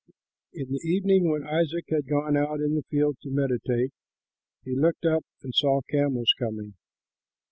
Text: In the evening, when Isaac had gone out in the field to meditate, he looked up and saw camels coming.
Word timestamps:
In 0.53 0.71
the 0.71 0.79
evening, 0.83 1.29
when 1.29 1.45
Isaac 1.45 1.85
had 1.91 2.07
gone 2.07 2.35
out 2.35 2.59
in 2.59 2.73
the 2.73 2.81
field 2.89 3.17
to 3.21 3.29
meditate, 3.29 3.91
he 4.63 4.75
looked 4.75 5.05
up 5.05 5.23
and 5.43 5.53
saw 5.53 5.81
camels 5.91 6.33
coming. 6.39 6.73